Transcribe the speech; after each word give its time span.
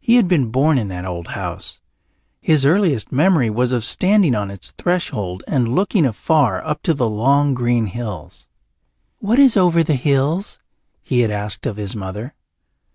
He 0.00 0.16
had 0.16 0.28
been 0.28 0.48
born 0.50 0.78
in 0.78 0.88
that 0.88 1.04
old 1.04 1.26
house; 1.26 1.82
his 2.40 2.64
earliest 2.64 3.12
memory 3.12 3.50
was 3.50 3.70
of 3.70 3.84
standing 3.84 4.34
on 4.34 4.50
its 4.50 4.70
threshold 4.78 5.44
and 5.46 5.74
looking 5.74 6.06
afar 6.06 6.64
up 6.64 6.82
to 6.84 6.94
the 6.94 7.06
long 7.10 7.52
green 7.52 7.84
hills. 7.88 8.46
"What 9.18 9.38
is 9.38 9.58
over 9.58 9.82
the 9.82 9.94
hills?" 9.96 10.58
he 11.02 11.20
had 11.20 11.30
asked 11.30 11.66
of 11.66 11.76
his 11.76 11.94
mother. 11.94 12.32